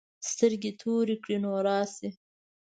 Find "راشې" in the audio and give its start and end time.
1.67-2.09